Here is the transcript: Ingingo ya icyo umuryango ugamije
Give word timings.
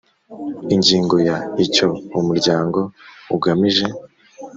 Ingingo 0.75 1.15
ya 1.27 1.37
icyo 1.65 1.87
umuryango 2.19 2.79
ugamije 3.35 3.87